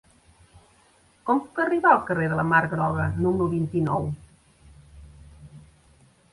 [1.29, 4.11] Com puc arribar al carrer de la Mar Groga número vint-i-nou?